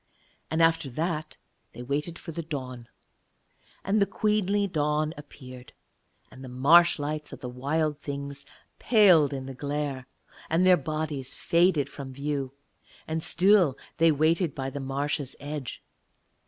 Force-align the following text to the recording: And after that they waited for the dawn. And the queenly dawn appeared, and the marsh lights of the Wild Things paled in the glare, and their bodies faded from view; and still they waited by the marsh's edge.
And 0.49 0.63
after 0.63 0.89
that 0.89 1.37
they 1.73 1.83
waited 1.83 2.17
for 2.17 2.31
the 2.31 2.41
dawn. 2.41 2.89
And 3.83 4.01
the 4.01 4.07
queenly 4.07 4.65
dawn 4.65 5.13
appeared, 5.15 5.73
and 6.31 6.43
the 6.43 6.49
marsh 6.49 6.97
lights 6.97 7.31
of 7.33 7.41
the 7.41 7.47
Wild 7.49 7.99
Things 7.99 8.43
paled 8.79 9.31
in 9.31 9.45
the 9.45 9.53
glare, 9.53 10.07
and 10.49 10.65
their 10.65 10.75
bodies 10.75 11.35
faded 11.35 11.87
from 11.87 12.13
view; 12.13 12.51
and 13.07 13.21
still 13.21 13.77
they 13.97 14.11
waited 14.11 14.55
by 14.55 14.71
the 14.71 14.79
marsh's 14.79 15.35
edge. 15.39 15.83